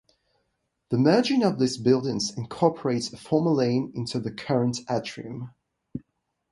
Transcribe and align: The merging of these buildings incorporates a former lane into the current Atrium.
The 0.89 0.97
merging 0.97 1.43
of 1.43 1.59
these 1.59 1.77
buildings 1.77 2.35
incorporates 2.35 3.13
a 3.13 3.17
former 3.17 3.51
lane 3.51 3.91
into 3.93 4.19
the 4.19 4.31
current 4.31 4.79
Atrium. 4.89 5.51